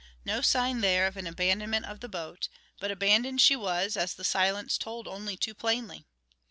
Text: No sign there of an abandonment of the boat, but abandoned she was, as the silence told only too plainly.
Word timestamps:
No 0.25 0.41
sign 0.41 0.81
there 0.81 1.05
of 1.05 1.15
an 1.15 1.27
abandonment 1.27 1.85
of 1.85 1.99
the 1.99 2.09
boat, 2.09 2.49
but 2.79 2.89
abandoned 2.89 3.39
she 3.39 3.55
was, 3.55 3.95
as 3.95 4.15
the 4.15 4.23
silence 4.23 4.79
told 4.79 5.07
only 5.07 5.37
too 5.37 5.53
plainly. 5.53 6.05